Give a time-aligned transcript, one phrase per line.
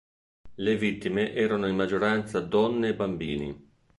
[0.55, 3.69] Le vittime erano in maggioranza donne e bambini.